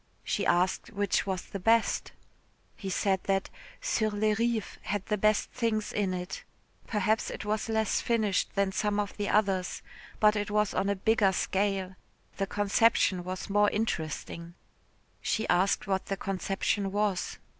[0.23, 2.11] She asked which was the best.
[2.75, 3.51] He said that
[3.81, 6.43] "Sur les Rives" had the best things in it.
[6.87, 9.83] Perhaps it was less finished than some of the others,
[10.19, 11.95] but it was on a bigger scale,
[12.37, 14.55] the conception was more interesting.
[15.21, 17.37] She asked what the conception was.